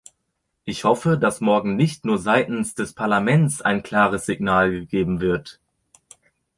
Ich 0.65 0.83
hoffe, 0.83 1.15
dass 1.19 1.41
morgen 1.41 1.75
nicht 1.75 2.05
nur 2.05 2.17
seitens 2.17 2.73
des 2.73 2.93
Parlaments 2.93 3.61
ein 3.61 3.83
klares 3.83 4.25
Signal 4.25 4.71
gegeben 4.71 5.19
wird. 5.21 5.59